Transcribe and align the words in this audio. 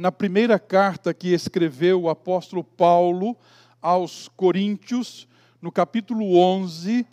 na 0.00 0.10
primeira 0.10 0.58
carta 0.58 1.12
que 1.12 1.28
escreveu 1.28 2.00
o 2.00 2.08
apóstolo 2.08 2.64
Paulo 2.64 3.36
aos 3.82 4.28
Coríntios, 4.28 5.28
no 5.60 5.70
capítulo 5.70 6.38
11, 6.38 7.06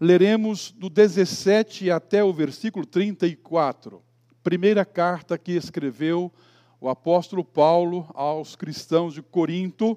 leremos 0.00 0.72
do 0.72 0.90
17 0.90 1.88
até 1.88 2.24
o 2.24 2.32
versículo 2.32 2.84
34. 2.84 4.02
Primeira 4.42 4.84
carta 4.84 5.38
que 5.38 5.52
escreveu 5.52 6.32
o 6.80 6.88
apóstolo 6.88 7.44
Paulo 7.44 8.10
aos 8.12 8.56
cristãos 8.56 9.14
de 9.14 9.22
Corinto, 9.22 9.96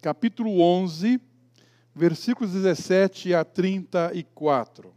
capítulo 0.00 0.62
11, 0.62 1.20
versículos 1.94 2.54
17 2.54 3.34
a 3.34 3.44
34. 3.44 4.94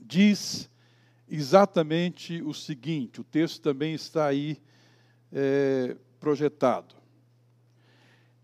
Diz 0.00 0.70
exatamente 1.28 2.40
o 2.40 2.54
seguinte: 2.54 3.20
o 3.20 3.24
texto 3.24 3.60
também 3.60 3.92
está 3.92 4.24
aí 4.24 4.58
é, 5.32 5.96
projetado. 6.18 6.94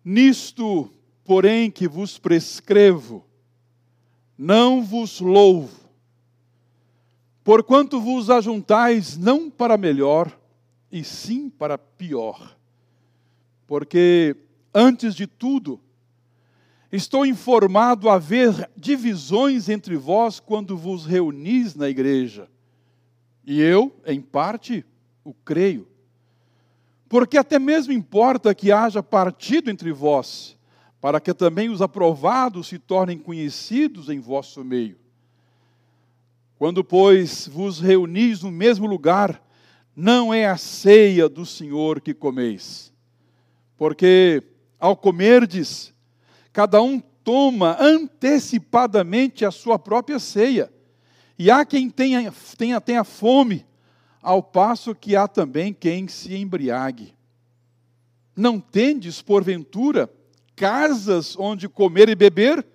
Nisto, 0.05 0.91
porém, 1.25 1.71
que 1.71 1.89
vos 1.89 2.19
prescrevo, 2.19 3.25
não 4.37 4.83
vos 4.83 5.21
louvo, 5.21 5.89
porquanto 7.43 8.01
vos 8.01 8.29
ajuntais 8.31 9.17
não 9.17 9.51
para 9.51 9.77
melhor, 9.77 10.39
e 10.91 11.03
sim 11.03 11.51
para 11.51 11.77
pior. 11.77 12.57
Porque, 13.67 14.37
antes 14.73 15.15
de 15.15 15.27
tudo, 15.27 15.81
estou 16.93 17.27
informado 17.27 18.09
a 18.09 18.15
haver 18.15 18.71
divisões 18.77 19.69
entre 19.69 19.97
vós 19.97 20.39
quando 20.39 20.77
vos 20.77 21.05
reunis 21.07 21.75
na 21.75 21.89
igreja. 21.89 22.49
E 23.45 23.61
eu, 23.61 23.95
em 24.07 24.21
parte, 24.21 24.85
o 25.25 25.35
creio. 25.35 25.89
Porque 27.09 27.37
até 27.37 27.59
mesmo 27.59 27.93
importa 27.93 28.55
que 28.55 28.73
haja 28.73 29.03
partido 29.03 29.71
entre 29.71 29.93
vós, 29.93 30.57
para 31.01 31.21
que 31.21 31.35
também 31.35 31.69
os 31.69 31.83
aprovados 31.83 32.69
se 32.69 32.79
tornem 32.79 33.19
conhecidos 33.19 34.09
em 34.09 34.19
vosso 34.19 34.65
meio. 34.65 34.99
Quando, 36.57 36.83
pois, 36.83 37.47
vos 37.47 37.79
reunis 37.81 38.43
no 38.43 38.51
mesmo 38.51 38.87
lugar, 38.87 39.43
não 39.95 40.33
é 40.33 40.47
a 40.47 40.57
ceia 40.57 41.29
do 41.29 41.45
Senhor 41.45 42.01
que 42.01 42.15
comeis. 42.15 42.93
Porque, 43.77 44.43
ao 44.79 44.97
comerdes, 44.97 45.93
cada 46.53 46.81
um 46.81 47.01
toma 47.23 47.77
antecipadamente 47.81 49.45
a 49.45 49.51
sua 49.51 49.79
própria 49.79 50.19
ceia. 50.19 50.73
E 51.39 51.51
há 51.51 51.65
quem 51.65 51.91
tenha, 51.91 52.33
tenha, 52.57 52.81
tenha 52.81 53.05
fome, 53.05 53.67
ao 54.25 54.43
passo 54.43 54.95
que 54.95 55.15
há 55.15 55.29
também 55.29 55.75
quem 55.75 56.09
se 56.09 56.35
embriague. 56.35 57.15
Não 58.35 58.59
tendes, 58.59 59.21
porventura, 59.21 60.11
casas 60.57 61.39
onde 61.39 61.69
comer 61.69 62.09
e 62.09 62.15
beber? 62.15 62.67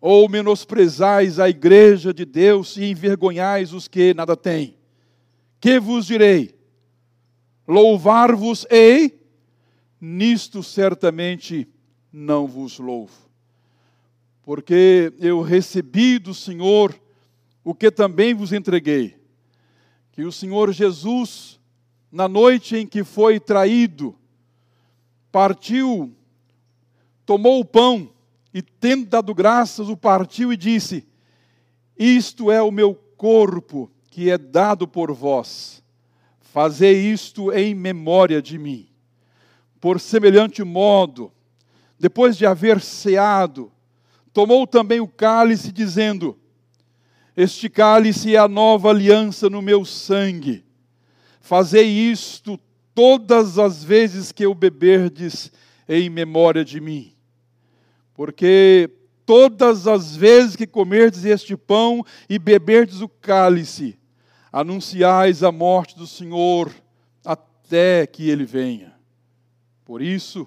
Ou 0.00 0.26
menosprezais 0.30 1.38
a 1.38 1.50
igreja 1.50 2.14
de 2.14 2.24
Deus 2.24 2.78
e 2.78 2.86
envergonhais 2.86 3.74
os 3.74 3.86
que 3.86 4.14
nada 4.14 4.34
têm? 4.34 4.74
Que 5.60 5.78
vos 5.78 6.06
direi? 6.06 6.54
Louvar-vos-ei? 7.68 9.20
Nisto 10.00 10.62
certamente 10.62 11.68
não 12.10 12.46
vos 12.46 12.78
louvo. 12.78 13.12
Porque 14.42 15.12
eu 15.18 15.42
recebi 15.42 16.18
do 16.18 16.32
Senhor 16.32 16.98
o 17.62 17.74
que 17.74 17.90
também 17.90 18.32
vos 18.32 18.54
entreguei 18.54 19.19
que 20.12 20.22
o 20.22 20.32
Senhor 20.32 20.72
Jesus, 20.72 21.60
na 22.10 22.28
noite 22.28 22.76
em 22.76 22.86
que 22.86 23.04
foi 23.04 23.38
traído, 23.38 24.14
partiu, 25.30 26.14
tomou 27.24 27.60
o 27.60 27.64
pão 27.64 28.10
e, 28.52 28.60
tendo 28.60 29.06
dado 29.06 29.34
graças, 29.34 29.88
o 29.88 29.96
partiu 29.96 30.52
e 30.52 30.56
disse: 30.56 31.06
Isto 31.96 32.50
é 32.50 32.60
o 32.60 32.70
meu 32.70 32.94
corpo 33.16 33.90
que 34.10 34.30
é 34.30 34.36
dado 34.36 34.88
por 34.88 35.12
vós. 35.12 35.82
Fazei 36.40 37.12
isto 37.12 37.52
em 37.52 37.74
memória 37.74 38.42
de 38.42 38.58
mim. 38.58 38.88
Por 39.80 40.00
semelhante 40.00 40.64
modo, 40.64 41.32
depois 41.98 42.36
de 42.36 42.44
haver 42.44 42.80
ceado, 42.80 43.70
tomou 44.32 44.66
também 44.66 44.98
o 44.98 45.06
cálice, 45.06 45.70
dizendo: 45.70 46.39
este 47.36 47.68
cálice 47.68 48.34
é 48.34 48.38
a 48.38 48.48
nova 48.48 48.90
aliança 48.90 49.48
no 49.48 49.62
meu 49.62 49.84
sangue. 49.84 50.64
Fazei 51.40 51.86
isto 51.88 52.58
todas 52.94 53.58
as 53.58 53.82
vezes 53.82 54.32
que 54.32 54.44
eu 54.44 54.54
beberdes 54.54 55.50
em 55.88 56.10
memória 56.10 56.64
de 56.64 56.80
mim. 56.80 57.14
Porque 58.14 58.90
todas 59.24 59.86
as 59.86 60.16
vezes 60.16 60.56
que 60.56 60.66
comerdes 60.66 61.24
este 61.24 61.56
pão 61.56 62.04
e 62.28 62.38
beberdes 62.38 63.00
o 63.00 63.08
cálice, 63.08 63.98
anunciais 64.52 65.42
a 65.42 65.52
morte 65.52 65.96
do 65.96 66.06
Senhor 66.06 66.70
até 67.24 68.06
que 68.06 68.28
ele 68.28 68.44
venha. 68.44 68.92
Por 69.84 70.02
isso, 70.02 70.46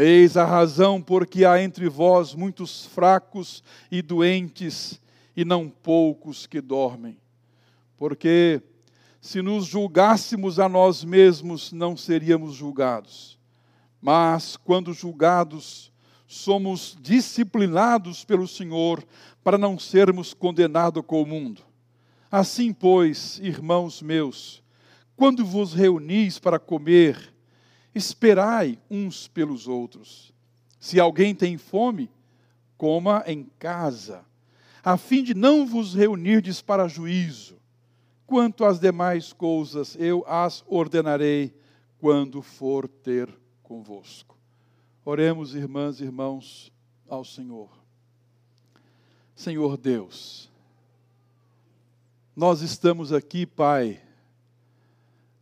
Eis 0.00 0.36
a 0.36 0.44
razão 0.44 1.02
porque 1.02 1.44
há 1.44 1.60
entre 1.60 1.88
vós 1.88 2.32
muitos 2.32 2.86
fracos 2.86 3.64
e 3.90 4.00
doentes, 4.00 5.00
e 5.36 5.44
não 5.44 5.68
poucos 5.68 6.46
que 6.46 6.60
dormem. 6.60 7.18
Porque 7.96 8.62
se 9.20 9.42
nos 9.42 9.66
julgássemos 9.66 10.60
a 10.60 10.68
nós 10.68 11.02
mesmos, 11.02 11.72
não 11.72 11.96
seríamos 11.96 12.54
julgados. 12.54 13.36
Mas 14.00 14.56
quando 14.56 14.92
julgados, 14.92 15.92
somos 16.28 16.96
disciplinados 17.00 18.24
pelo 18.24 18.46
Senhor 18.46 19.04
para 19.42 19.58
não 19.58 19.76
sermos 19.76 20.32
condenados 20.32 21.02
com 21.04 21.20
o 21.22 21.26
mundo. 21.26 21.62
Assim, 22.30 22.72
pois, 22.72 23.40
irmãos 23.40 24.00
meus, 24.00 24.62
quando 25.16 25.44
vos 25.44 25.74
reunis 25.74 26.38
para 26.38 26.60
comer, 26.60 27.34
Esperai 27.98 28.78
uns 28.88 29.26
pelos 29.26 29.66
outros. 29.66 30.32
Se 30.78 31.00
alguém 31.00 31.34
tem 31.34 31.58
fome, 31.58 32.08
coma 32.76 33.24
em 33.26 33.50
casa, 33.58 34.24
a 34.84 34.96
fim 34.96 35.24
de 35.24 35.34
não 35.34 35.66
vos 35.66 35.94
reunirdes 35.94 36.62
para 36.62 36.86
juízo. 36.86 37.58
Quanto 38.24 38.64
às 38.64 38.78
demais 38.78 39.32
coisas, 39.32 39.96
eu 39.98 40.24
as 40.28 40.62
ordenarei 40.68 41.52
quando 41.98 42.40
for 42.40 42.86
ter 42.86 43.28
convosco. 43.64 44.38
Oremos, 45.04 45.56
irmãs 45.56 46.00
e 46.00 46.04
irmãos, 46.04 46.72
ao 47.08 47.24
Senhor. 47.24 47.68
Senhor 49.34 49.76
Deus, 49.76 50.48
nós 52.36 52.60
estamos 52.60 53.12
aqui, 53.12 53.44
Pai, 53.44 54.00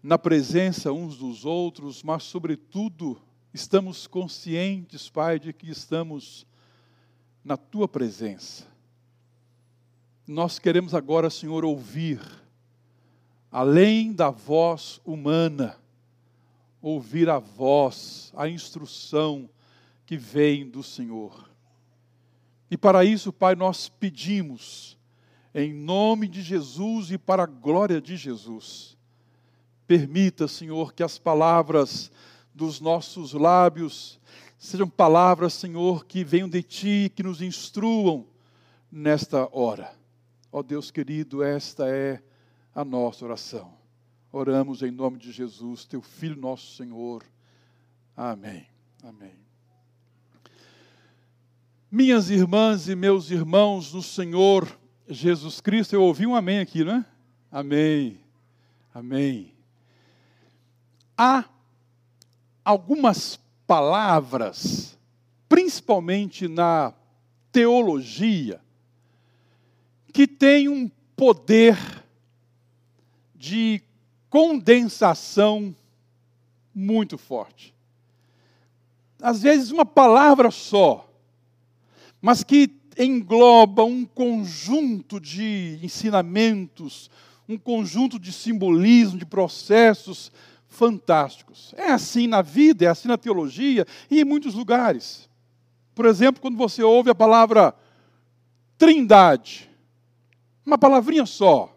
na 0.06 0.16
presença 0.16 0.92
uns 0.92 1.18
dos 1.18 1.44
outros, 1.44 2.00
mas, 2.00 2.22
sobretudo, 2.22 3.20
estamos 3.52 4.06
conscientes, 4.06 5.08
Pai, 5.08 5.36
de 5.36 5.52
que 5.52 5.68
estamos 5.68 6.46
na 7.44 7.56
Tua 7.56 7.88
presença. 7.88 8.68
Nós 10.24 10.60
queremos 10.60 10.94
agora, 10.94 11.28
Senhor, 11.28 11.64
ouvir, 11.64 12.20
além 13.50 14.12
da 14.12 14.30
voz 14.30 15.00
humana, 15.04 15.76
ouvir 16.80 17.28
a 17.28 17.40
voz, 17.40 18.32
a 18.36 18.48
instrução 18.48 19.50
que 20.06 20.16
vem 20.16 20.70
do 20.70 20.84
Senhor. 20.84 21.50
E 22.70 22.76
para 22.76 23.04
isso, 23.04 23.32
Pai, 23.32 23.56
nós 23.56 23.88
pedimos, 23.88 24.96
em 25.52 25.74
nome 25.74 26.28
de 26.28 26.42
Jesus 26.42 27.10
e 27.10 27.18
para 27.18 27.42
a 27.42 27.46
glória 27.46 28.00
de 28.00 28.16
Jesus, 28.16 28.95
Permita, 29.86 30.48
Senhor, 30.48 30.92
que 30.92 31.02
as 31.02 31.18
palavras 31.18 32.10
dos 32.54 32.80
nossos 32.80 33.32
lábios 33.32 34.20
sejam 34.58 34.88
palavras, 34.88 35.52
Senhor, 35.52 36.04
que 36.06 36.24
venham 36.24 36.48
de 36.48 36.62
Ti, 36.62 37.12
que 37.14 37.22
nos 37.22 37.40
instruam 37.40 38.26
nesta 38.90 39.48
hora. 39.52 39.92
Ó 40.50 40.62
Deus 40.62 40.90
querido, 40.90 41.42
esta 41.42 41.88
é 41.88 42.22
a 42.74 42.84
nossa 42.84 43.24
oração. 43.24 43.74
Oramos 44.32 44.82
em 44.82 44.90
nome 44.90 45.18
de 45.18 45.30
Jesus, 45.32 45.84
Teu 45.84 46.02
Filho, 46.02 46.40
nosso 46.40 46.76
Senhor. 46.76 47.22
Amém. 48.16 48.66
Amém. 49.02 49.34
Minhas 51.90 52.30
irmãs 52.30 52.88
e 52.88 52.96
meus 52.96 53.30
irmãos 53.30 53.92
no 53.92 54.02
Senhor 54.02 54.66
Jesus 55.08 55.60
Cristo, 55.60 55.94
eu 55.94 56.02
ouvi 56.02 56.26
um 56.26 56.34
amém 56.34 56.58
aqui, 56.58 56.82
não 56.82 56.96
é? 56.96 57.04
Amém. 57.50 58.20
Amém. 58.92 59.55
Há 61.16 61.44
algumas 62.64 63.38
palavras, 63.66 64.98
principalmente 65.48 66.46
na 66.46 66.92
teologia, 67.50 68.60
que 70.12 70.26
têm 70.26 70.68
um 70.68 70.90
poder 71.16 71.76
de 73.34 73.80
condensação 74.28 75.74
muito 76.74 77.16
forte. 77.16 77.74
Às 79.22 79.40
vezes, 79.40 79.70
uma 79.70 79.86
palavra 79.86 80.50
só, 80.50 81.10
mas 82.20 82.44
que 82.44 82.70
engloba 82.98 83.84
um 83.84 84.04
conjunto 84.04 85.20
de 85.20 85.78
ensinamentos, 85.82 87.10
um 87.48 87.56
conjunto 87.56 88.18
de 88.18 88.32
simbolismo, 88.32 89.18
de 89.18 89.24
processos 89.24 90.32
fantásticos. 90.76 91.74
É 91.76 91.90
assim 91.90 92.26
na 92.26 92.42
vida, 92.42 92.84
é 92.84 92.88
assim 92.88 93.08
na 93.08 93.16
teologia 93.16 93.86
e 94.10 94.20
em 94.20 94.24
muitos 94.24 94.54
lugares. 94.54 95.28
Por 95.94 96.04
exemplo, 96.04 96.42
quando 96.42 96.56
você 96.56 96.82
ouve 96.82 97.10
a 97.10 97.14
palavra 97.14 97.74
trindade, 98.76 99.70
uma 100.64 100.76
palavrinha 100.76 101.24
só, 101.24 101.74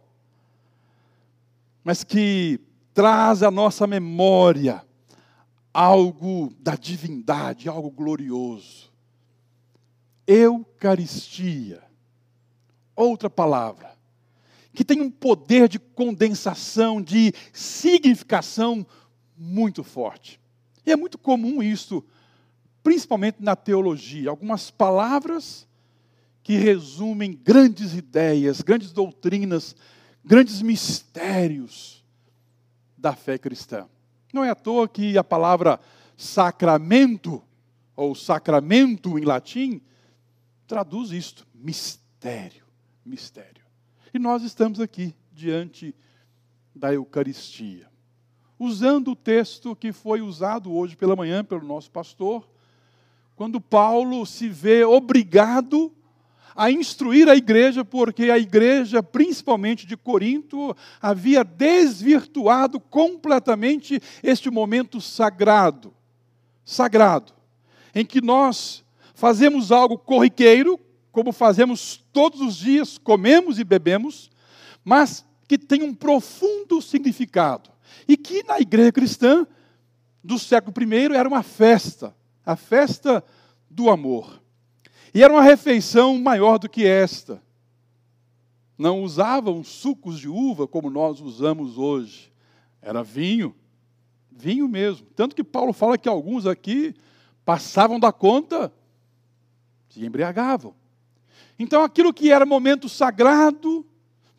mas 1.84 2.04
que 2.04 2.60
traz 2.94 3.42
à 3.42 3.50
nossa 3.50 3.88
memória 3.88 4.86
algo 5.74 6.54
da 6.60 6.76
divindade, 6.76 7.70
algo 7.70 7.90
glorioso. 7.90 8.92
Eucaristia, 10.28 11.82
outra 12.96 13.30
palavra, 13.30 13.96
que 14.80 14.86
tem 14.86 15.02
um 15.02 15.12
poder 15.12 15.68
de 15.68 15.78
condensação, 15.78 17.02
de 17.02 17.34
significação 17.52 18.88
muito 19.38 19.84
forte. 19.84 20.40
E 20.86 20.92
é 20.94 20.96
muito 20.96 21.18
comum 21.18 21.62
isso, 21.62 22.02
principalmente 22.82 23.44
na 23.44 23.58
teologia, 23.58 24.30
algumas 24.30 24.72
palavras 24.72 25.68
que 26.42 26.56
resumem 26.56 27.34
grandes 27.34 27.94
ideias, 27.94 28.62
grandes 28.62 28.94
doutrinas, 28.94 29.76
grandes 30.24 30.62
mistérios 30.62 32.02
da 32.98 33.14
fé 33.14 33.38
cristã. 33.38 33.86
Não 34.32 34.46
é 34.46 34.50
à 34.50 34.56
toa 34.56 34.88
que 34.88 35.18
a 35.18 35.24
palavra 35.26 35.78
sacramento, 36.16 37.44
ou 37.98 38.16
sacramento 38.16 39.20
em 39.20 39.26
latim, 39.26 39.82
traduz 40.66 41.12
isto: 41.12 41.46
mistério, 41.54 42.64
mistério. 43.06 43.59
E 44.14 44.18
nós 44.18 44.42
estamos 44.42 44.80
aqui 44.80 45.14
diante 45.32 45.96
da 46.74 46.92
Eucaristia, 46.92 47.88
usando 48.58 49.12
o 49.12 49.16
texto 49.16 49.76
que 49.76 49.92
foi 49.92 50.20
usado 50.22 50.74
hoje 50.74 50.96
pela 50.96 51.16
manhã 51.16 51.44
pelo 51.44 51.64
nosso 51.64 51.92
pastor, 51.92 52.50
quando 53.36 53.62
Paulo 53.62 54.26
se 54.26 54.50
vê 54.50 54.84
obrigado 54.84 55.94
a 56.56 56.72
instruir 56.72 57.30
a 57.30 57.36
igreja, 57.36 57.86
porque 57.86 58.32
a 58.32 58.38
igreja, 58.40 59.04
principalmente 59.04 59.86
de 59.86 59.96
Corinto, 59.96 60.76
havia 61.00 61.44
desvirtuado 61.44 62.80
completamente 62.80 64.02
este 64.24 64.50
momento 64.50 65.00
sagrado. 65.00 65.94
Sagrado, 66.66 67.32
em 67.94 68.06
que 68.06 68.22
nós 68.22 68.84
fazemos 69.14 69.72
algo 69.72 69.98
corriqueiro, 69.98 70.80
como 71.12 71.32
fazemos 71.32 72.04
todos 72.14 72.42
os 72.42 72.56
dias, 72.56 72.98
comemos 72.98 73.60
e 73.60 73.64
bebemos, 73.64 74.30
mas 74.84 75.26
que 75.48 75.58
tem 75.58 75.84
um 75.84 75.94
profundo 75.94 76.82
significado. 76.82 77.70
E 78.08 78.16
que 78.16 78.44
na 78.44 78.60
igreja 78.60 78.92
cristã 78.92 79.48
do 80.24 80.38
século 80.38 80.74
I 80.82 81.16
era 81.16 81.28
uma 81.28 81.44
festa, 81.44 82.16
a 82.46 82.56
festa 82.56 83.24
do 83.70 83.90
amor. 83.90 84.42
E 85.14 85.24
era 85.24 85.34
uma 85.34 85.42
refeição 85.42 86.18
maior 86.20 86.60
do 86.60 86.70
que 86.70 86.86
esta. 86.86 87.42
Não 88.78 89.04
usavam 89.04 89.64
sucos 89.64 90.20
de 90.20 90.30
uva 90.30 90.68
como 90.68 90.90
nós 90.90 91.20
usamos 91.20 91.78
hoje. 91.78 92.32
Era 92.82 93.04
vinho, 93.04 93.56
vinho 94.32 94.68
mesmo. 94.68 95.08
Tanto 95.16 95.36
que 95.36 95.44
Paulo 95.44 95.74
fala 95.74 95.98
que 95.98 96.08
alguns 96.08 96.46
aqui 96.46 96.96
passavam 97.44 98.00
da 98.00 98.12
conta, 98.12 98.72
se 99.90 100.06
embriagavam. 100.06 100.76
Então 101.60 101.84
aquilo 101.84 102.14
que 102.14 102.32
era 102.32 102.46
momento 102.46 102.88
sagrado, 102.88 103.86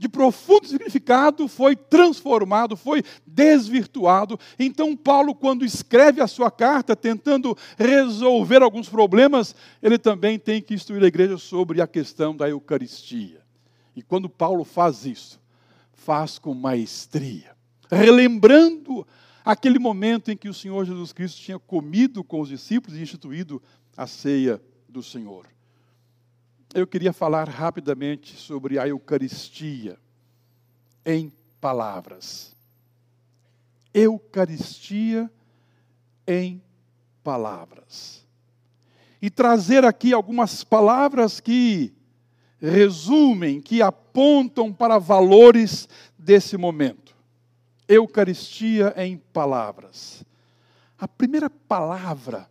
de 0.01 0.09
profundo 0.09 0.67
significado 0.67 1.47
foi 1.47 1.77
transformado, 1.77 2.75
foi 2.75 3.05
desvirtuado. 3.27 4.41
Então, 4.59 4.97
Paulo, 4.97 5.35
quando 5.35 5.63
escreve 5.63 6.23
a 6.23 6.27
sua 6.27 6.51
carta, 6.51 6.97
tentando 6.97 7.55
resolver 7.77 8.63
alguns 8.63 8.89
problemas, 8.89 9.55
ele 9.83 9.99
também 9.99 10.39
tem 10.39 10.63
que 10.63 10.73
instruir 10.73 11.05
a 11.05 11.07
igreja 11.07 11.37
sobre 11.37 11.83
a 11.83 11.87
questão 11.87 12.35
da 12.35 12.49
Eucaristia. 12.49 13.43
E 13.95 14.01
quando 14.01 14.31
Paulo 14.31 14.65
faz 14.65 15.05
isso, 15.05 15.39
faz 15.93 16.39
com 16.39 16.55
maestria, 16.55 17.55
relembrando 17.91 19.07
aquele 19.45 19.79
momento 19.79 20.31
em 20.31 20.37
que 20.37 20.49
o 20.49 20.55
Senhor 20.55 20.83
Jesus 20.87 21.13
Cristo 21.13 21.43
tinha 21.43 21.59
comido 21.59 22.25
com 22.25 22.41
os 22.41 22.49
discípulos 22.49 22.99
e 22.99 23.03
instituído 23.03 23.63
a 23.95 24.07
ceia 24.07 24.59
do 24.89 25.03
Senhor 25.03 25.45
eu 26.75 26.87
queria 26.87 27.13
falar 27.13 27.49
rapidamente 27.49 28.37
sobre 28.37 28.79
a 28.79 28.87
Eucaristia 28.87 29.99
em 31.05 31.33
palavras. 31.61 32.55
Eucaristia 33.93 35.31
em 36.27 36.63
palavras. 37.25 38.25
E 39.21 39.29
trazer 39.29 39.85
aqui 39.85 40.13
algumas 40.13 40.63
palavras 40.63 41.41
que 41.41 41.93
resumem, 42.61 43.61
que 43.61 43.83
apontam 43.83 44.73
para 44.73 44.99
valores 44.99 45.89
desse 46.17 46.57
momento. 46.57 47.17
Eucaristia 47.89 48.95
em 48.97 49.17
palavras. 49.17 50.25
A 50.97 51.09
primeira 51.09 51.51
palavra, 51.51 52.49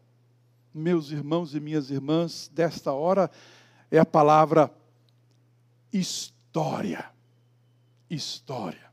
meus 0.74 1.12
irmãos 1.12 1.56
e 1.56 1.60
minhas 1.60 1.90
irmãs, 1.90 2.52
desta 2.54 2.92
hora 2.92 3.32
é 3.92 4.00
a 4.00 4.06
palavra 4.06 4.72
história. 5.92 7.06
História. 8.10 8.90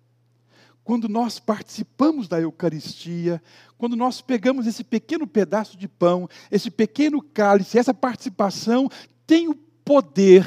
Quando 0.85 1.09
nós 1.09 1.38
participamos 1.38 2.29
da 2.29 2.41
Eucaristia, 2.41 3.43
quando 3.76 3.97
nós 3.97 4.21
pegamos 4.21 4.67
esse 4.67 4.85
pequeno 4.85 5.26
pedaço 5.26 5.76
de 5.76 5.88
pão, 5.88 6.29
esse 6.50 6.71
pequeno 6.71 7.21
cálice, 7.21 7.79
essa 7.79 7.93
participação 7.93 8.88
tem 9.26 9.49
o 9.49 9.55
poder 9.87 10.45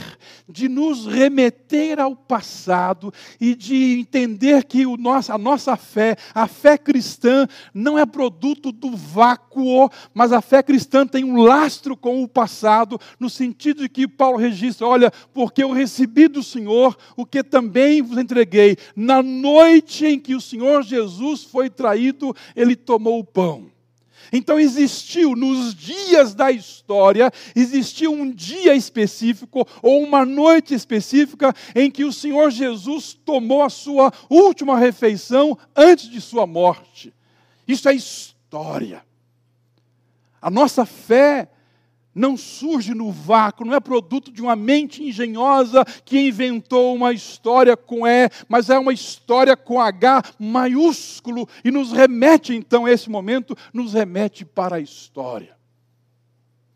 de 0.49 0.67
nos 0.67 1.05
remeter 1.05 1.97
ao 1.97 2.13
passado 2.13 3.13
e 3.39 3.55
de 3.55 3.97
entender 4.01 4.65
que 4.65 4.85
o 4.85 4.97
nosso, 4.97 5.31
a 5.31 5.37
nossa 5.37 5.77
fé, 5.77 6.17
a 6.35 6.45
fé 6.45 6.77
cristã, 6.77 7.47
não 7.73 7.97
é 7.97 8.05
produto 8.05 8.69
do 8.69 8.97
vácuo, 8.97 9.89
mas 10.13 10.33
a 10.33 10.41
fé 10.41 10.61
cristã 10.61 11.07
tem 11.07 11.23
um 11.23 11.37
lastro 11.37 11.95
com 11.95 12.21
o 12.21 12.27
passado, 12.27 12.99
no 13.17 13.29
sentido 13.29 13.83
de 13.83 13.89
que 13.89 14.09
Paulo 14.09 14.37
registra: 14.37 14.85
olha, 14.85 15.09
porque 15.33 15.63
eu 15.63 15.71
recebi 15.71 16.27
do 16.27 16.43
Senhor 16.43 16.97
o 17.15 17.25
que 17.25 17.41
também 17.41 18.01
vos 18.01 18.17
entreguei. 18.17 18.75
Na 18.93 19.23
noite 19.23 20.05
em 20.05 20.19
que 20.19 20.35
o 20.35 20.41
Senhor 20.41 20.83
Jesus 20.83 21.45
foi 21.45 21.69
traído, 21.69 22.35
ele 22.53 22.75
tomou 22.75 23.19
o 23.19 23.23
pão. 23.23 23.78
Então 24.31 24.59
existiu 24.59 25.35
nos 25.35 25.73
dias 25.73 26.33
da 26.33 26.51
história, 26.51 27.31
existiu 27.55 28.11
um 28.11 28.29
dia 28.29 28.75
específico 28.75 29.67
ou 29.81 30.03
uma 30.03 30.25
noite 30.25 30.73
específica 30.73 31.53
em 31.75 31.89
que 31.89 32.03
o 32.03 32.13
Senhor 32.13 32.51
Jesus 32.51 33.13
tomou 33.25 33.63
a 33.63 33.69
sua 33.69 34.13
última 34.29 34.77
refeição 34.77 35.57
antes 35.75 36.09
de 36.09 36.21
sua 36.21 36.45
morte. 36.45 37.13
Isso 37.67 37.87
é 37.89 37.93
história. 37.93 39.03
A 40.41 40.49
nossa 40.49 40.85
fé 40.85 41.49
não 42.13 42.35
surge 42.35 42.93
no 42.93 43.11
vácuo, 43.11 43.65
não 43.65 43.75
é 43.75 43.79
produto 43.79 44.31
de 44.31 44.41
uma 44.41 44.55
mente 44.55 45.03
engenhosa 45.03 45.85
que 46.03 46.19
inventou 46.19 46.95
uma 46.95 47.13
história 47.13 47.77
com 47.77 48.05
E, 48.05 48.29
mas 48.47 48.69
é 48.69 48.77
uma 48.77 48.93
história 48.93 49.55
com 49.55 49.79
H 49.79 50.23
maiúsculo 50.39 51.47
e 51.63 51.71
nos 51.71 51.91
remete 51.91 52.53
então, 52.53 52.87
esse 52.87 53.09
momento, 53.09 53.55
nos 53.73 53.93
remete 53.93 54.43
para 54.43 54.77
a 54.77 54.79
história. 54.79 55.57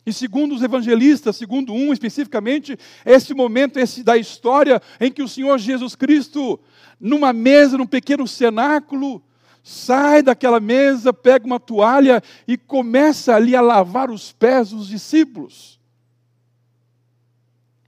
E 0.05 0.11
segundo 0.11 0.53
os 0.53 0.61
evangelistas, 0.61 1.37
segundo 1.37 1.73
um 1.73 1.93
especificamente, 1.93 2.77
esse 3.05 3.33
momento 3.33 3.79
esse 3.79 4.03
da 4.03 4.17
história 4.17 4.81
em 4.99 5.11
que 5.11 5.23
o 5.23 5.29
Senhor 5.29 5.57
Jesus 5.57 5.95
Cristo, 5.95 6.59
numa 6.99 7.31
mesa, 7.31 7.77
num 7.77 7.85
pequeno 7.85 8.27
cenáculo, 8.27 9.23
sai 9.63 10.21
daquela 10.21 10.59
mesa, 10.59 11.13
pega 11.13 11.45
uma 11.45 11.59
toalha 11.59 12.21
e 12.45 12.57
começa 12.57 13.33
ali 13.33 13.55
a 13.55 13.61
lavar 13.61 14.11
os 14.11 14.33
pés 14.33 14.71
dos 14.71 14.87
discípulos. 14.87 15.79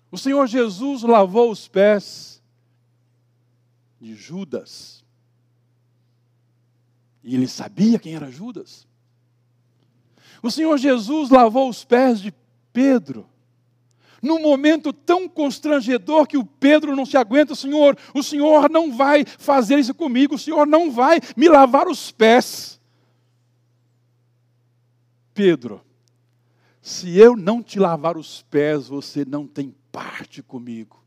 O 0.09 0.17
Senhor 0.17 0.47
Jesus 0.47 1.03
lavou 1.03 1.51
os 1.51 1.67
pés 1.67 2.41
de 3.99 4.15
Judas. 4.15 5.03
E 7.21 7.35
ele 7.35 7.47
sabia 7.47 7.99
quem 7.99 8.15
era 8.15 8.31
Judas. 8.31 8.87
O 10.41 10.49
Senhor 10.49 10.77
Jesus 10.77 11.29
lavou 11.29 11.69
os 11.69 11.83
pés 11.83 12.21
de 12.21 12.33
Pedro 12.71 13.27
num 14.25 14.41
momento 14.41 14.91
tão 14.91 15.29
constrangedor 15.29 16.25
que 16.27 16.37
o 16.37 16.43
Pedro 16.43 16.95
não 16.95 17.05
se 17.05 17.15
aguenta, 17.15 17.53
Senhor, 17.53 17.95
o 18.13 18.23
Senhor 18.23 18.69
não 18.69 18.91
vai 18.91 19.23
fazer 19.23 19.77
isso 19.77 19.93
comigo, 19.93 20.33
o 20.33 20.39
Senhor 20.39 20.65
não 20.65 20.91
vai 20.91 21.21
me 21.37 21.47
lavar 21.47 21.87
os 21.87 22.11
pés. 22.11 22.81
Pedro, 25.33 25.81
se 26.81 27.17
eu 27.17 27.35
não 27.37 27.61
te 27.61 27.79
lavar 27.79 28.17
os 28.17 28.41
pés, 28.49 28.87
você 28.87 29.23
não 29.23 29.45
tem 29.45 29.75
parte 29.91 30.41
comigo. 30.41 31.03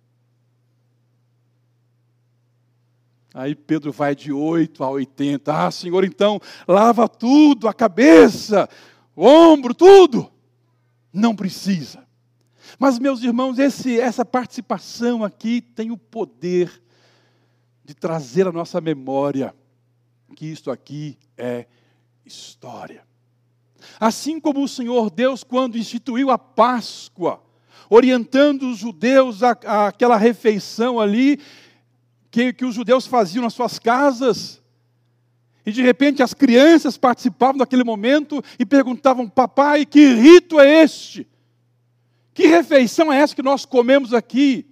Aí 3.35 3.55
Pedro 3.55 3.93
vai 3.93 4.15
de 4.15 4.33
8 4.33 4.83
a 4.83 4.91
80. 4.91 5.67
Ah, 5.67 5.71
Senhor, 5.71 6.05
então 6.05 6.41
lava 6.67 7.09
tudo, 7.09 7.69
a 7.69 7.75
cabeça, 7.75 8.69
o 9.15 9.27
ombro, 9.27 9.75
tudo. 9.75 10.31
Não 11.13 11.35
precisa. 11.35 12.08
Mas, 12.79 12.99
meus 12.99 13.23
irmãos, 13.23 13.59
esse, 13.59 13.99
essa 14.01 14.25
participação 14.25 15.23
aqui 15.23 15.61
tem 15.61 15.91
o 15.91 15.97
poder 15.97 16.83
de 17.85 17.95
trazer 17.95 18.47
à 18.47 18.53
nossa 18.53 18.81
memória 18.81 19.55
que 20.37 20.47
isto 20.47 20.71
aqui 20.71 21.17
é 21.37 21.67
história. 22.25 23.03
Assim 23.99 24.39
como 24.39 24.63
o 24.63 24.69
Senhor 24.69 25.11
Deus, 25.11 25.43
quando 25.43 25.79
instituiu 25.79 26.31
a 26.31 26.39
Páscoa, 26.39 27.43
orientando 27.89 28.71
os 28.71 28.79
judeus 28.79 29.43
àquela 29.43 30.17
refeição 30.17 31.01
ali, 31.01 31.41
que, 32.31 32.53
que 32.53 32.65
os 32.65 32.75
judeus 32.75 33.07
faziam 33.07 33.43
nas 33.43 33.55
suas 33.55 33.79
casas, 33.79 34.63
e 35.65 35.73
de 35.73 35.83
repente 35.83 36.23
as 36.23 36.35
crianças 36.35 36.97
participavam 36.97 37.59
daquele 37.59 37.85
momento 37.85 38.43
e 38.59 38.67
perguntavam: 38.67 39.29
Papai, 39.29 39.85
que 39.85 40.15
rito 40.15 40.61
é 40.61 40.83
este? 40.83 41.27
Que 42.39 42.47
refeição 42.47 43.13
é 43.13 43.19
essa 43.19 43.35
que 43.35 43.43
nós 43.43 43.65
comemos 43.65 44.15
aqui? 44.15 44.65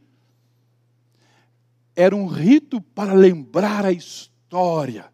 Era 1.97 2.15
um 2.15 2.29
rito 2.29 2.81
para 2.81 3.13
lembrar 3.13 3.85
a 3.85 3.91
história 3.91 5.13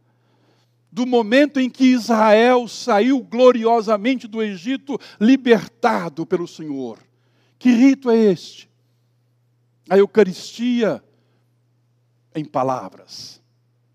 do 0.91 1.07
momento 1.07 1.59
em 1.59 1.71
que 1.71 1.87
Israel 1.87 2.69
saiu 2.69 3.23
gloriosamente 3.23 4.29
do 4.29 4.43
Egito, 4.43 5.01
libertado 5.19 6.27
pelo 6.27 6.47
Senhor. 6.47 6.99
Que 7.59 7.71
rito 7.71 8.11
é 8.11 8.19
este? 8.19 8.71
A 9.89 9.97
Eucaristia 9.97 11.03
em 12.35 12.45
palavras. 12.45 13.41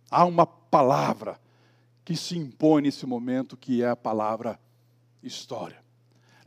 Há 0.09 0.25
uma 0.25 0.47
palavra 0.47 1.39
que 2.03 2.15
se 2.15 2.35
impõe 2.35 2.81
nesse 2.81 3.05
momento, 3.05 3.55
que 3.55 3.83
é 3.83 3.89
a 3.89 3.95
palavra 3.95 4.59
história. 5.21 5.85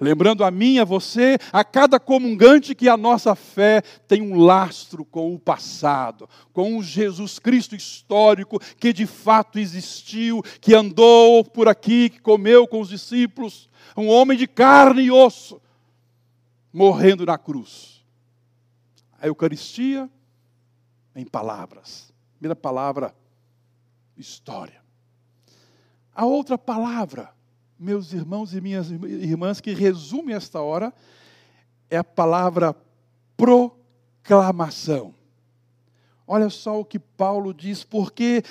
Lembrando 0.00 0.42
a 0.42 0.50
mim, 0.50 0.78
a 0.78 0.84
você, 0.84 1.36
a 1.52 1.62
cada 1.62 2.00
comungante 2.00 2.74
que 2.74 2.88
a 2.88 2.96
nossa 2.96 3.34
fé 3.34 3.82
tem 4.08 4.22
um 4.22 4.38
lastro 4.38 5.04
com 5.04 5.34
o 5.34 5.38
passado, 5.38 6.26
com 6.54 6.78
o 6.78 6.82
Jesus 6.82 7.38
Cristo 7.38 7.76
histórico 7.76 8.58
que 8.78 8.94
de 8.94 9.06
fato 9.06 9.58
existiu, 9.58 10.42
que 10.60 10.74
andou 10.74 11.44
por 11.44 11.68
aqui, 11.68 12.08
que 12.08 12.20
comeu 12.20 12.66
com 12.66 12.80
os 12.80 12.88
discípulos, 12.88 13.68
um 13.94 14.08
homem 14.08 14.38
de 14.38 14.46
carne 14.46 15.02
e 15.02 15.10
osso, 15.10 15.60
morrendo 16.72 17.26
na 17.26 17.36
cruz. 17.36 18.02
A 19.20 19.26
Eucaristia 19.26 20.08
em 21.14 21.26
palavras. 21.26 22.10
Primeira 22.38 22.56
palavra, 22.56 23.14
história. 24.16 24.80
A 26.14 26.24
outra 26.24 26.56
palavra, 26.56 27.30
meus 27.80 28.12
irmãos 28.12 28.54
e 28.54 28.60
minhas 28.60 28.90
irmãs, 28.90 29.58
que 29.58 29.72
resume 29.72 30.34
esta 30.34 30.60
hora, 30.60 30.92
é 31.88 31.96
a 31.96 32.04
palavra 32.04 32.76
proclamação. 33.36 35.14
Olha 36.26 36.50
só 36.50 36.78
o 36.78 36.84
que 36.84 36.98
Paulo 36.98 37.54
diz, 37.54 37.82
porque 37.82 38.44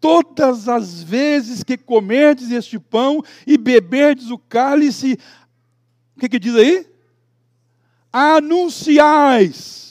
todas 0.00 0.66
as 0.66 1.02
vezes 1.02 1.62
que 1.62 1.76
comerdes 1.76 2.50
este 2.50 2.78
pão 2.78 3.22
e 3.46 3.58
beberdes 3.58 4.30
o 4.30 4.38
cálice, 4.38 5.18
o 6.16 6.20
que, 6.20 6.30
que 6.30 6.38
diz 6.38 6.56
aí? 6.56 6.86
Anunciais 8.10 9.89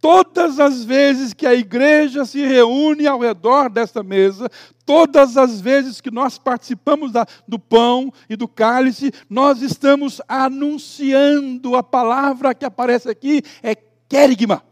Todas 0.00 0.58
as 0.58 0.82
vezes 0.82 1.34
que 1.34 1.46
a 1.46 1.54
igreja 1.54 2.24
se 2.24 2.40
reúne 2.40 3.06
ao 3.06 3.20
redor 3.20 3.68
desta 3.68 4.02
mesa, 4.02 4.50
todas 4.86 5.36
as 5.36 5.60
vezes 5.60 6.00
que 6.00 6.10
nós 6.10 6.38
participamos 6.38 7.12
da, 7.12 7.26
do 7.46 7.58
pão 7.58 8.10
e 8.28 8.34
do 8.34 8.48
cálice, 8.48 9.12
nós 9.28 9.60
estamos 9.60 10.22
anunciando 10.26 11.76
a 11.76 11.82
palavra 11.82 12.54
que 12.54 12.64
aparece 12.64 13.10
aqui, 13.10 13.42
é 13.62 13.76
querigma, 14.08 14.62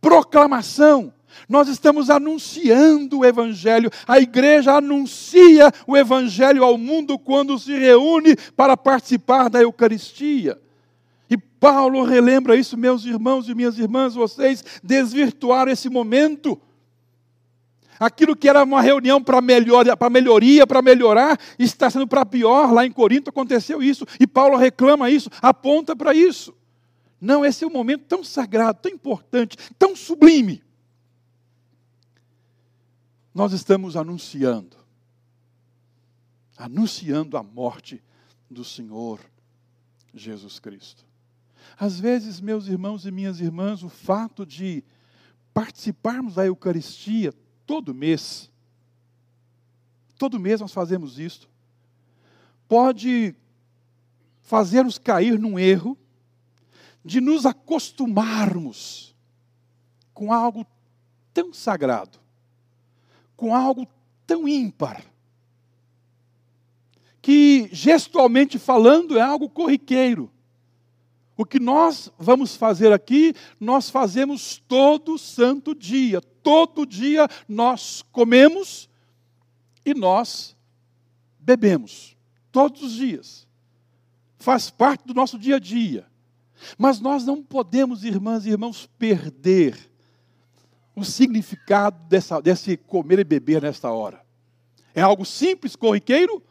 proclamação. 0.00 1.12
Nós 1.46 1.68
estamos 1.68 2.08
anunciando 2.08 3.20
o 3.20 3.24
Evangelho. 3.24 3.90
A 4.06 4.18
igreja 4.18 4.72
anuncia 4.72 5.70
o 5.86 5.96
Evangelho 5.96 6.64
ao 6.64 6.78
mundo 6.78 7.18
quando 7.18 7.58
se 7.58 7.76
reúne 7.78 8.34
para 8.56 8.76
participar 8.76 9.50
da 9.50 9.60
Eucaristia. 9.60 10.58
Paulo 11.60 12.02
relembra 12.02 12.56
isso, 12.56 12.74
meus 12.78 13.04
irmãos 13.04 13.46
e 13.46 13.54
minhas 13.54 13.78
irmãs, 13.78 14.14
vocês 14.14 14.64
desvirtuaram 14.82 15.70
esse 15.70 15.90
momento. 15.90 16.58
Aquilo 17.98 18.34
que 18.34 18.48
era 18.48 18.64
uma 18.64 18.80
reunião 18.80 19.22
para 19.22 19.42
melhoria, 19.42 19.94
para 19.94 20.08
melhoria, 20.08 20.66
para 20.66 20.80
melhorar, 20.80 21.38
está 21.58 21.90
sendo 21.90 22.08
para 22.08 22.24
pior. 22.24 22.72
Lá 22.72 22.86
em 22.86 22.90
Corinto 22.90 23.28
aconteceu 23.28 23.82
isso, 23.82 24.06
e 24.18 24.26
Paulo 24.26 24.56
reclama 24.56 25.10
isso, 25.10 25.28
aponta 25.42 25.94
para 25.94 26.14
isso. 26.14 26.56
Não, 27.20 27.44
esse 27.44 27.62
é 27.62 27.66
um 27.66 27.70
momento 27.70 28.06
tão 28.06 28.24
sagrado, 28.24 28.78
tão 28.80 28.90
importante, 28.90 29.58
tão 29.78 29.94
sublime. 29.94 30.62
Nós 33.34 33.52
estamos 33.52 33.96
anunciando, 33.96 34.78
anunciando 36.56 37.36
a 37.36 37.42
morte 37.42 38.02
do 38.50 38.64
Senhor 38.64 39.20
Jesus 40.14 40.58
Cristo. 40.58 41.09
Às 41.78 41.98
vezes, 41.98 42.40
meus 42.40 42.66
irmãos 42.66 43.06
e 43.06 43.10
minhas 43.10 43.40
irmãs, 43.40 43.82
o 43.82 43.88
fato 43.88 44.44
de 44.44 44.84
participarmos 45.52 46.34
da 46.34 46.46
Eucaristia 46.46 47.32
todo 47.66 47.94
mês, 47.94 48.50
todo 50.18 50.38
mês 50.38 50.60
nós 50.60 50.72
fazemos 50.72 51.18
isso, 51.18 51.48
pode 52.68 53.34
fazer-nos 54.42 54.98
cair 54.98 55.38
num 55.38 55.58
erro 55.58 55.96
de 57.04 57.20
nos 57.20 57.46
acostumarmos 57.46 59.14
com 60.12 60.32
algo 60.32 60.66
tão 61.32 61.52
sagrado, 61.52 62.18
com 63.36 63.54
algo 63.54 63.86
tão 64.26 64.46
ímpar, 64.46 65.04
que 67.22 67.68
gestualmente 67.72 68.58
falando 68.58 69.16
é 69.18 69.22
algo 69.22 69.48
corriqueiro 69.48 70.30
o 71.40 71.44
que 71.46 71.58
nós 71.58 72.12
vamos 72.18 72.54
fazer 72.54 72.92
aqui, 72.92 73.34
nós 73.58 73.88
fazemos 73.88 74.62
todo 74.68 75.16
santo 75.16 75.74
dia. 75.74 76.20
Todo 76.20 76.84
dia 76.84 77.26
nós 77.48 78.04
comemos 78.12 78.90
e 79.86 79.94
nós 79.94 80.54
bebemos. 81.38 82.14
Todos 82.52 82.82
os 82.82 82.92
dias. 82.92 83.48
Faz 84.38 84.68
parte 84.68 85.06
do 85.06 85.14
nosso 85.14 85.38
dia 85.38 85.56
a 85.56 85.58
dia. 85.58 86.06
Mas 86.76 87.00
nós 87.00 87.24
não 87.24 87.42
podemos, 87.42 88.04
irmãs 88.04 88.44
e 88.44 88.50
irmãos, 88.50 88.86
perder 88.98 89.78
o 90.94 91.02
significado 91.06 92.06
dessa, 92.06 92.38
desse 92.42 92.76
comer 92.76 93.20
e 93.20 93.24
beber 93.24 93.62
nesta 93.62 93.90
hora. 93.90 94.20
É 94.94 95.00
algo 95.00 95.24
simples, 95.24 95.74
corriqueiro, 95.74 96.42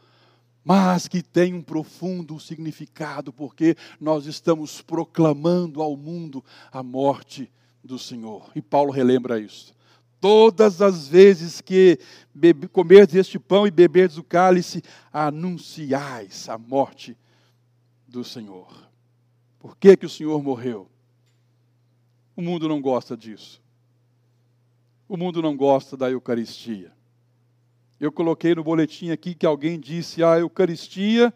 mas 0.63 1.07
que 1.07 1.21
tem 1.21 1.53
um 1.53 1.61
profundo 1.61 2.39
significado, 2.39 3.31
porque 3.31 3.75
nós 3.99 4.25
estamos 4.25 4.81
proclamando 4.81 5.81
ao 5.81 5.95
mundo 5.95 6.43
a 6.71 6.83
morte 6.83 7.51
do 7.83 7.97
Senhor. 7.97 8.51
E 8.55 8.61
Paulo 8.61 8.91
relembra 8.91 9.39
isso. 9.39 9.73
Todas 10.19 10.81
as 10.81 11.07
vezes 11.07 11.61
que 11.61 11.97
comerdes 12.73 13.15
este 13.15 13.39
pão 13.39 13.65
e 13.65 13.71
beberdes 13.71 14.17
o 14.17 14.23
cálice, 14.23 14.83
anunciais 15.13 16.49
a 16.49 16.57
morte 16.57 17.17
do 18.07 18.23
Senhor. 18.23 18.89
Por 19.57 19.77
que, 19.77 19.95
que 19.95 20.05
o 20.05 20.09
Senhor 20.09 20.41
morreu? 20.43 20.89
O 22.35 22.41
mundo 22.41 22.67
não 22.67 22.81
gosta 22.81 23.15
disso. 23.15 23.61
O 25.07 25.17
mundo 25.17 25.41
não 25.41 25.55
gosta 25.55 25.97
da 25.97 26.09
Eucaristia. 26.09 26.93
Eu 27.99 28.11
coloquei 28.11 28.55
no 28.55 28.63
boletim 28.63 29.09
aqui 29.11 29.35
que 29.35 29.45
alguém 29.45 29.79
disse: 29.79 30.23
a 30.23 30.39
Eucaristia 30.39 31.33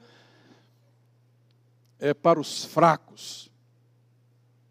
é 2.00 2.14
para 2.14 2.40
os 2.40 2.64
fracos, 2.64 3.52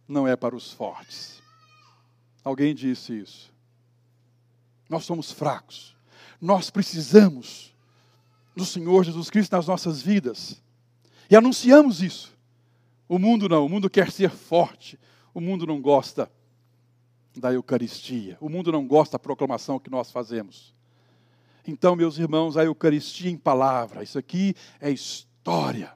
não 0.08 0.26
é 0.26 0.34
para 0.34 0.56
os 0.56 0.72
fortes. 0.72 1.42
Alguém 2.42 2.74
disse 2.74 3.18
isso. 3.18 3.52
Nós 4.88 5.04
somos 5.04 5.30
fracos. 5.30 5.94
Nós 6.40 6.70
precisamos 6.70 7.72
do 8.54 8.64
Senhor 8.64 9.04
Jesus 9.04 9.30
Cristo 9.30 9.52
nas 9.52 9.66
nossas 9.66 10.02
vidas. 10.02 10.60
E 11.30 11.36
anunciamos 11.36 12.02
isso. 12.02 12.36
O 13.08 13.18
mundo 13.18 13.48
não, 13.48 13.64
o 13.64 13.68
mundo 13.68 13.88
quer 13.88 14.10
ser 14.10 14.30
forte. 14.30 14.98
O 15.32 15.40
mundo 15.40 15.66
não 15.66 15.80
gosta 15.80 16.30
da 17.36 17.52
Eucaristia. 17.52 18.36
O 18.40 18.48
mundo 18.48 18.72
não 18.72 18.86
gosta 18.86 19.12
da 19.12 19.18
proclamação 19.18 19.78
que 19.78 19.90
nós 19.90 20.10
fazemos. 20.10 20.74
Então, 21.66 21.94
meus 21.94 22.18
irmãos, 22.18 22.56
a 22.56 22.64
Eucaristia 22.64 23.30
em 23.30 23.36
palavra, 23.36 24.02
isso 24.02 24.18
aqui 24.18 24.54
é 24.80 24.90
história. 24.90 25.94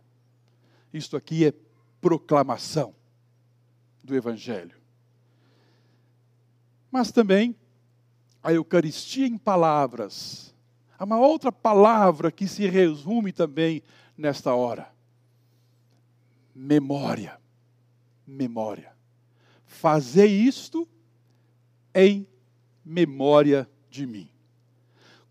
Isto 0.93 1.17
aqui 1.17 1.45
é 1.45 1.53
proclamação 2.01 2.95
do 4.03 4.15
Evangelho. 4.15 4.77
Mas 6.91 7.11
também 7.11 7.55
a 8.43 8.53
Eucaristia 8.53 9.27
em 9.27 9.37
palavras. 9.37 10.55
Há 10.97 11.05
uma 11.05 11.19
outra 11.19 11.51
palavra 11.51 12.31
que 12.31 12.47
se 12.47 12.67
resume 12.69 13.33
também 13.33 13.83
nesta 14.17 14.55
hora: 14.55 14.91
memória. 16.55 17.41
Memória. 18.25 18.93
Fazer 19.65 20.27
isto 20.27 20.89
em 21.95 22.27
memória 22.85 23.69
de 23.91 24.07
mim. 24.07 24.31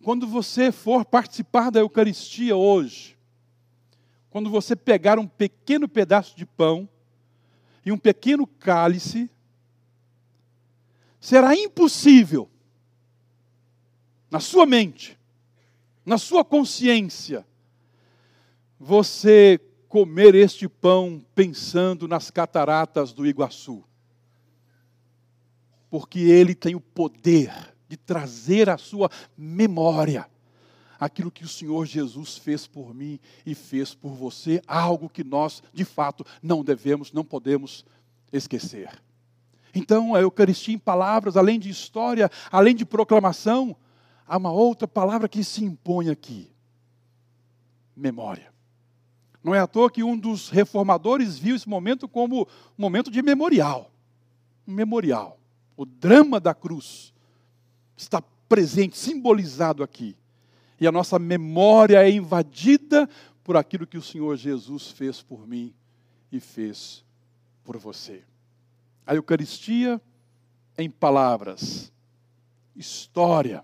Quando 0.05 0.27
você 0.27 0.71
for 0.71 1.03
participar 1.03 1.71
da 1.71 1.79
Eucaristia 1.79 2.55
hoje, 2.55 3.17
quando 4.29 4.51
você 4.51 4.75
pegar 4.75 5.17
um 5.17 5.25
pequeno 5.25 5.89
pedaço 5.89 6.37
de 6.37 6.45
pão 6.45 6.87
e 7.83 7.91
um 7.91 7.97
pequeno 7.97 8.45
cálice, 8.45 9.27
será 11.19 11.55
impossível, 11.55 12.47
na 14.29 14.39
sua 14.39 14.67
mente, 14.67 15.17
na 16.05 16.19
sua 16.19 16.45
consciência, 16.45 17.43
você 18.79 19.59
comer 19.89 20.35
este 20.35 20.69
pão 20.69 21.25
pensando 21.33 22.07
nas 22.07 22.29
cataratas 22.29 23.11
do 23.11 23.25
Iguaçu. 23.25 23.83
Porque 25.89 26.19
ele 26.19 26.53
tem 26.53 26.75
o 26.75 26.79
poder 26.79 27.74
de 27.87 27.97
trazer 27.97 28.69
à 28.69 28.77
sua 28.77 29.09
memória 29.37 30.27
aquilo 30.99 31.31
que 31.31 31.43
o 31.43 31.47
Senhor 31.47 31.85
Jesus 31.85 32.37
fez 32.37 32.67
por 32.67 32.93
mim 32.93 33.19
e 33.45 33.53
fez 33.53 33.93
por 33.93 34.13
você, 34.13 34.61
algo 34.67 35.09
que 35.09 35.23
nós, 35.23 35.61
de 35.73 35.85
fato, 35.85 36.25
não 36.41 36.63
devemos, 36.63 37.11
não 37.11 37.23
podemos 37.23 37.85
esquecer. 38.31 38.89
Então, 39.73 40.15
a 40.15 40.21
Eucaristia 40.21 40.73
em 40.73 40.79
palavras, 40.79 41.35
além 41.35 41.59
de 41.59 41.69
história, 41.69 42.31
além 42.51 42.73
de 42.73 42.85
proclamação, 42.85 43.75
há 44.25 44.37
uma 44.37 44.51
outra 44.51 44.87
palavra 44.87 45.27
que 45.27 45.43
se 45.43 45.63
impõe 45.63 46.09
aqui: 46.09 46.49
memória. 47.95 48.53
Não 49.43 49.53
é 49.53 49.59
à 49.59 49.67
toa 49.67 49.91
que 49.91 50.01
um 50.01 50.17
dos 50.17 50.49
reformadores 50.49 51.37
viu 51.37 51.55
esse 51.55 51.69
momento 51.69 52.07
como 52.07 52.43
um 52.43 52.81
momento 52.81 53.11
de 53.11 53.21
memorial. 53.21 53.91
Um 54.67 54.73
memorial. 54.73 55.37
O 55.77 55.85
drama 55.85 56.39
da 56.39 56.53
cruz 56.53 57.13
está 57.95 58.21
presente, 58.21 58.97
simbolizado 58.97 59.83
aqui. 59.83 60.15
E 60.79 60.87
a 60.87 60.91
nossa 60.91 61.17
memória 61.17 62.03
é 62.03 62.09
invadida 62.09 63.09
por 63.43 63.55
aquilo 63.55 63.87
que 63.87 63.97
o 63.97 64.01
Senhor 64.01 64.35
Jesus 64.35 64.91
fez 64.91 65.21
por 65.21 65.47
mim 65.47 65.73
e 66.31 66.39
fez 66.39 67.03
por 67.63 67.77
você. 67.77 68.23
A 69.05 69.15
Eucaristia 69.15 70.01
em 70.77 70.89
palavras, 70.89 71.91
história, 72.75 73.63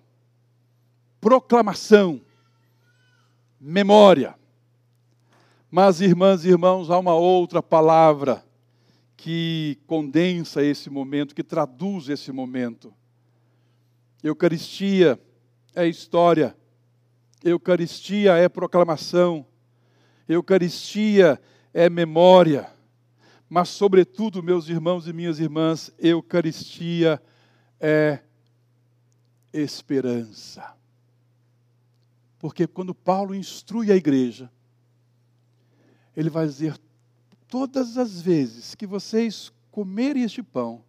proclamação, 1.19 2.21
memória. 3.59 4.35
Mas, 5.69 6.01
irmãs 6.01 6.45
e 6.45 6.49
irmãos, 6.49 6.89
há 6.89 6.97
uma 6.97 7.13
outra 7.13 7.61
palavra 7.61 8.45
que 9.15 9.77
condensa 9.85 10.63
esse 10.63 10.89
momento, 10.89 11.35
que 11.35 11.43
traduz 11.43 12.09
esse 12.09 12.31
momento. 12.31 12.93
Eucaristia 14.23 15.19
é 15.73 15.87
história, 15.87 16.55
Eucaristia 17.43 18.33
é 18.33 18.47
proclamação, 18.47 19.45
Eucaristia 20.27 21.41
é 21.73 21.89
memória. 21.89 22.71
Mas, 23.49 23.69
sobretudo, 23.69 24.43
meus 24.43 24.69
irmãos 24.69 25.07
e 25.07 25.13
minhas 25.13 25.39
irmãs, 25.39 25.91
Eucaristia 25.99 27.21
é 27.79 28.19
esperança. 29.51 30.75
Porque 32.39 32.65
quando 32.65 32.95
Paulo 32.95 33.35
instrui 33.35 33.91
a 33.91 33.95
igreja, 33.95 34.49
ele 36.15 36.29
vai 36.29 36.45
dizer: 36.45 36.79
todas 37.47 37.97
as 37.97 38.21
vezes 38.21 38.75
que 38.75 38.87
vocês 38.87 39.51
comerem 39.69 40.23
este 40.23 40.41
pão 40.41 40.83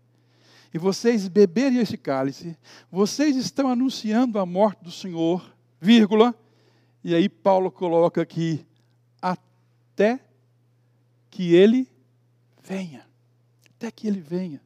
e 0.73 0.79
vocês 0.79 1.29
beberem 1.29 1.79
este 1.79 1.97
cálice, 1.97 2.57
vocês 2.91 3.37
estão 3.37 3.69
anunciando 3.69 4.39
a 4.39 4.47
morte 4.47 4.83
do 4.85 4.91
Senhor, 4.91 5.55
vírgula, 5.81 6.35
e 7.05 7.15
aí 7.15 7.29
Paulo 7.29 7.71
coloca 7.71 8.23
aqui, 8.23 8.65
até 9.21 10.21
que 11.31 11.55
ele 11.55 11.89
venha, 12.63 13.07
até 13.77 13.91
que 13.91 14.07
ele 14.07 14.21
venha. 14.21 14.61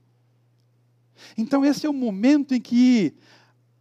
Então, 1.37 1.65
esse 1.65 1.87
é 1.87 1.91
o 1.91 1.95
momento 1.95 2.55
em 2.55 2.61
que 2.61 3.15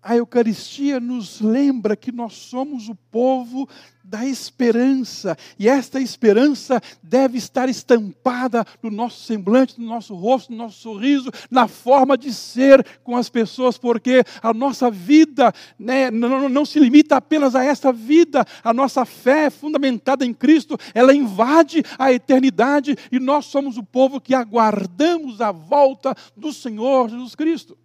a 0.05 0.15
Eucaristia 0.15 0.99
nos 0.99 1.41
lembra 1.41 1.95
que 1.95 2.11
nós 2.11 2.33
somos 2.33 2.87
o 2.89 2.93
povo 2.93 3.67
da 4.03 4.23
esperança, 4.23 5.35
e 5.57 5.67
esta 5.67 5.99
esperança 5.99 6.79
deve 7.01 7.39
estar 7.39 7.67
estampada 7.67 8.63
no 8.83 8.91
nosso 8.91 9.23
semblante, 9.23 9.81
no 9.81 9.87
nosso 9.87 10.13
rosto, 10.13 10.51
no 10.51 10.59
nosso 10.59 10.79
sorriso, 10.79 11.31
na 11.49 11.67
forma 11.67 12.15
de 12.15 12.31
ser 12.31 12.85
com 13.03 13.17
as 13.17 13.29
pessoas, 13.29 13.79
porque 13.79 14.23
a 14.43 14.53
nossa 14.53 14.91
vida 14.91 15.51
né, 15.79 16.11
não, 16.11 16.47
não 16.47 16.65
se 16.65 16.79
limita 16.79 17.15
apenas 17.15 17.55
a 17.55 17.63
esta 17.63 17.91
vida, 17.91 18.45
a 18.63 18.71
nossa 18.71 19.05
fé 19.05 19.49
fundamentada 19.49 20.23
em 20.23 20.35
Cristo, 20.35 20.77
ela 20.93 21.15
invade 21.15 21.81
a 21.97 22.13
eternidade 22.13 22.95
e 23.11 23.19
nós 23.19 23.45
somos 23.45 23.75
o 23.75 23.83
povo 23.83 24.21
que 24.21 24.35
aguardamos 24.35 25.41
a 25.41 25.51
volta 25.51 26.15
do 26.37 26.53
Senhor 26.53 27.09
Jesus 27.09 27.33
Cristo. 27.33 27.75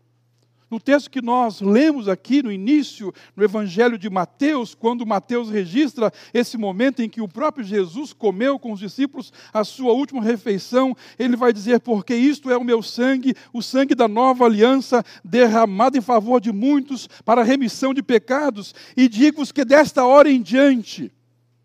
No 0.70 0.78
texto 0.78 1.10
que 1.10 1.20
nós 1.20 1.60
lemos 1.60 2.06
aqui 2.06 2.44
no 2.44 2.52
início, 2.52 3.12
no 3.34 3.42
Evangelho 3.42 3.98
de 3.98 4.08
Mateus, 4.08 4.72
quando 4.72 5.04
Mateus 5.04 5.50
registra 5.50 6.12
esse 6.32 6.56
momento 6.56 7.02
em 7.02 7.08
que 7.08 7.20
o 7.20 7.26
próprio 7.26 7.64
Jesus 7.64 8.12
comeu 8.12 8.56
com 8.56 8.70
os 8.70 8.78
discípulos 8.78 9.32
a 9.52 9.64
sua 9.64 9.92
última 9.92 10.22
refeição, 10.22 10.96
ele 11.18 11.34
vai 11.34 11.52
dizer: 11.52 11.80
Porque 11.80 12.14
isto 12.14 12.50
é 12.50 12.56
o 12.56 12.62
meu 12.62 12.84
sangue, 12.84 13.34
o 13.52 13.60
sangue 13.60 13.96
da 13.96 14.06
nova 14.06 14.44
aliança, 14.44 15.04
derramado 15.24 15.98
em 15.98 16.00
favor 16.00 16.40
de 16.40 16.52
muitos 16.52 17.08
para 17.24 17.40
a 17.40 17.44
remissão 17.44 17.92
de 17.92 18.02
pecados, 18.02 18.72
e 18.96 19.08
digo-vos 19.08 19.50
que 19.50 19.64
desta 19.64 20.04
hora 20.04 20.30
em 20.30 20.40
diante, 20.40 21.10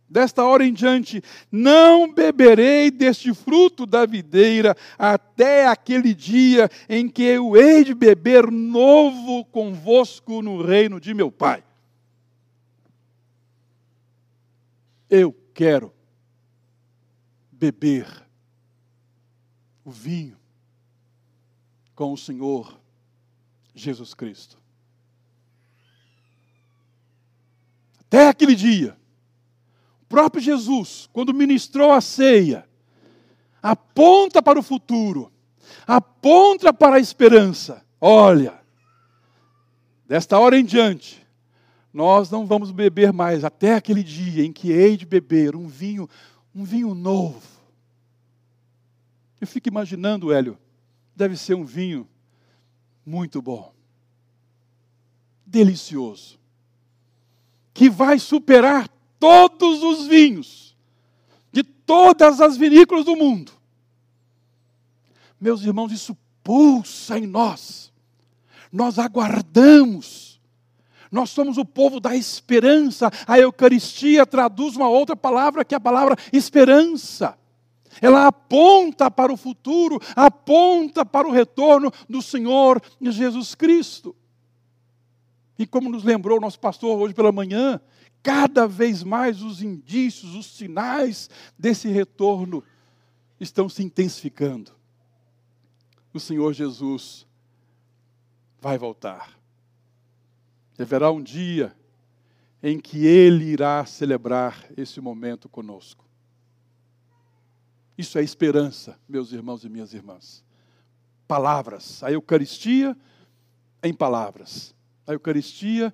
Desta 0.08 0.44
hora 0.44 0.63
em 0.63 0.72
diante, 0.72 1.22
não 1.52 2.13
beberei 2.13 2.91
deste 2.91 3.34
fruto 3.34 3.88
da 3.88 4.06
videira 4.06 4.78
até 5.00 5.68
aquele 5.68 6.13
dia 6.13 6.70
em 6.88 7.10
que 7.10 7.24
eu 7.24 7.58
hei 7.58 7.84
de 7.84 7.96
beber 7.96 8.52
novo 8.52 9.44
convosco 9.46 10.44
no 10.44 10.62
reino 10.62 11.00
de 11.00 11.13
meu 11.13 11.32
Pai. 11.32 11.63
Eu 15.10 15.36
quero 15.54 15.91
beber 17.52 18.06
o 19.84 19.89
vinho 19.89 20.38
com 21.96 22.13
o 22.13 22.18
Senhor 22.18 22.80
Jesus 23.74 24.13
Cristo. 24.13 24.60
Até 28.02 28.28
aquele 28.28 28.54
dia 28.54 28.96
próprio 30.08 30.41
Jesus, 30.41 31.10
quando 31.12 31.34
ministrou 31.34 31.91
a 31.91 32.02
ceia, 32.02 32.68
aponta 33.62 34.41
para 34.41 34.60
o 34.60 34.63
futuro, 34.63 35.32
aponta 35.88 36.74
para 36.74 36.98
a 36.98 37.00
esperança. 37.00 37.84
Olha, 38.00 38.60
desta 40.08 40.38
hora 40.39 40.58
em 40.58 40.63
diante, 40.63 41.26
nós 41.94 42.30
não 42.30 42.46
vamos 42.46 42.72
beber 42.72 43.13
mais 43.13 43.44
até 43.44 43.76
aquele 43.76 44.04
dia 44.04 44.46
em 44.46 44.52
que 44.52 44.72
hei 44.72 44.98
de 44.98 45.06
beber 45.06 45.56
um 45.56 45.68
vinho, 45.68 46.10
um 46.54 46.63
vinho 46.63 46.94
novo. 46.94 47.41
Eu 49.39 49.48
fico 49.48 49.68
imaginando, 49.68 50.32
Hélio, 50.32 50.58
deve 51.15 51.38
ser 51.38 51.54
um 51.56 51.65
vinho 51.65 52.08
muito 53.06 53.41
bom, 53.41 53.74
delicioso. 55.46 56.39
que 57.74 57.89
vai 57.89 58.18
superar 58.18 58.88
todos 59.26 59.82
os 59.82 60.06
vinhos 60.06 60.76
de 61.52 61.64
todas 61.64 62.40
as 62.40 62.56
vinícolas 62.58 63.06
do 63.06 63.16
mundo. 63.16 63.52
Meus 65.42 65.64
irmãos, 65.64 65.92
isso 65.92 66.16
pulsa 66.44 67.18
em 67.18 67.26
nós. 67.26 67.92
Nós 68.72 69.00
aguardamos. 69.00 70.40
Nós 71.12 71.32
somos 71.32 71.58
o 71.58 71.66
povo 71.66 72.00
da 72.00 72.16
esperança. 72.16 73.12
A 73.26 73.40
Eucaristia 73.40 74.28
traduz 74.28 74.76
uma 74.76 74.90
outra 74.90 75.16
palavra 75.16 75.66
que 75.66 75.74
é 75.74 75.78
a 75.78 75.82
palavra 75.82 76.16
esperança. 76.32 77.36
Ela 78.00 78.28
aponta 78.28 79.10
para 79.10 79.34
o 79.34 79.38
futuro, 79.38 80.00
aponta 80.16 81.04
para 81.04 81.28
o 81.28 81.32
retorno 81.32 81.92
do 82.08 82.22
Senhor 82.22 82.80
Jesus 83.02 83.56
Cristo. 83.56 84.16
E 85.58 85.66
como 85.66 85.90
nos 85.90 86.04
lembrou 86.04 86.38
o 86.38 86.42
nosso 86.42 86.60
pastor 86.60 87.00
hoje 87.00 87.14
pela 87.16 87.32
manhã, 87.32 87.82
cada 88.26 88.68
vez 88.68 89.04
mais 89.04 89.44
os 89.44 89.62
indícios, 89.62 90.34
os 90.34 90.48
sinais 90.48 91.30
desse 91.56 91.90
retorno 91.90 92.64
estão 93.40 93.70
se 93.70 93.84
intensificando. 93.84 94.72
O 96.12 96.20
Senhor 96.20 96.52
Jesus 96.52 97.28
vai 98.60 98.80
voltar. 98.80 99.40
Haverá 100.80 101.12
um 101.12 101.22
dia 101.22 101.78
em 102.64 102.80
que 102.80 103.06
Ele 103.06 103.46
irá 103.46 103.86
celebrar 103.86 104.72
esse 104.76 105.00
momento 105.00 105.48
conosco. 105.48 106.04
Isso 107.96 108.18
é 108.18 108.24
esperança, 108.24 109.00
meus 109.08 109.32
irmãos 109.34 109.64
e 109.64 109.70
minhas 109.70 109.94
irmãs. 109.94 110.44
Palavras, 111.28 112.02
a 112.02 112.12
Eucaristia 112.12 112.98
em 113.84 113.94
palavras. 113.94 114.74
A 115.06 115.14
Eucaristia 115.14 115.94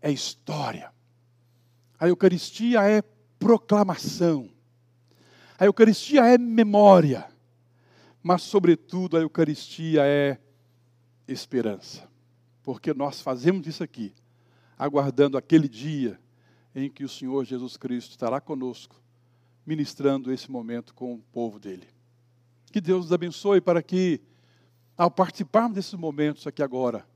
é 0.00 0.12
história. 0.12 0.96
A 1.98 2.08
Eucaristia 2.08 2.82
é 2.82 3.02
proclamação. 3.38 4.48
A 5.58 5.64
Eucaristia 5.64 6.24
é 6.26 6.38
memória. 6.38 7.28
Mas, 8.22 8.42
sobretudo, 8.42 9.16
a 9.16 9.20
Eucaristia 9.20 10.02
é 10.04 10.38
esperança. 11.26 12.08
Porque 12.62 12.94
nós 12.94 13.20
fazemos 13.20 13.66
isso 13.66 13.82
aqui, 13.82 14.14
aguardando 14.78 15.36
aquele 15.36 15.68
dia 15.68 16.18
em 16.74 16.90
que 16.90 17.04
o 17.04 17.08
Senhor 17.08 17.44
Jesus 17.44 17.76
Cristo 17.76 18.10
estará 18.12 18.40
conosco 18.40 19.00
ministrando 19.66 20.32
esse 20.32 20.50
momento 20.50 20.94
com 20.94 21.14
o 21.14 21.18
povo 21.32 21.58
dele. 21.58 21.86
Que 22.70 22.80
Deus 22.80 23.04
nos 23.04 23.12
abençoe 23.12 23.60
para 23.60 23.82
que, 23.82 24.20
ao 24.96 25.10
participarmos 25.10 25.74
desses 25.74 25.94
momentos 25.94 26.46
aqui 26.46 26.62
agora, 26.62 27.06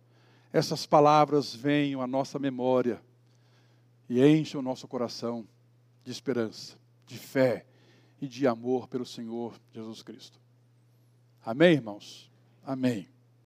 essas 0.52 0.84
palavras 0.84 1.54
venham 1.54 2.02
à 2.02 2.06
nossa 2.06 2.38
memória 2.38 3.00
e 4.12 4.20
encham 4.20 4.60
o 4.60 4.62
nosso 4.62 4.86
coração 4.86 5.48
de 6.04 6.12
esperança, 6.12 6.76
de 7.06 7.16
fé 7.16 7.64
e 8.20 8.28
de 8.28 8.46
amor 8.46 8.86
pelo 8.86 9.06
Senhor 9.06 9.58
Jesus 9.72 10.02
Cristo. 10.02 10.38
Amém, 11.42 11.72
irmãos? 11.72 12.30
Amém. 12.62 13.08